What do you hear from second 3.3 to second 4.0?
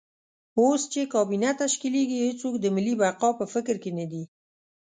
په فکر کې